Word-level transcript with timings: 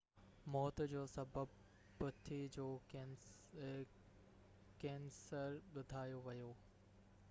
موت 0.51 0.79
جو 0.93 1.03
سبب 1.15 1.51
پِتي 1.99 2.39
جو 2.55 2.63
ڪيئنسر 2.93 5.51
ٻڌايو 5.73 6.17
ويو 6.25 6.51